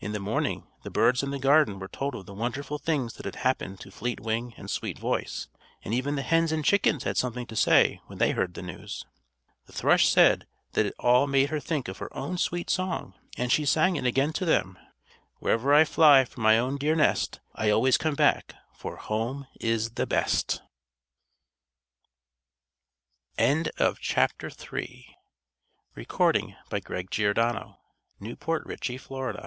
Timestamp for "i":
15.74-15.86, 17.54-17.70